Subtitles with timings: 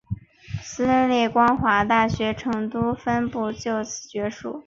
[0.63, 4.59] 私立光华大学成都分部自此结束。